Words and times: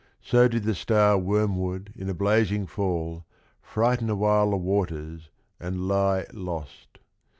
So 0.23 0.47
Did 0.47 0.63
the 0.63 0.73
Star 0.73 1.15
Wormwood 1.19 1.93
in 1.95 2.09
a 2.09 2.15
blazing 2.15 2.65
fall 2.65 3.23
Frighten 3.61 4.09
awhile 4.09 4.49
the 4.49 4.57
waters 4.57 5.29
and 5.59 5.87
lie 5.87 6.25
lost. 6.33 6.97